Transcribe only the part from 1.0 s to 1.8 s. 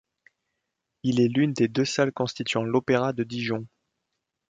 Il est l'une des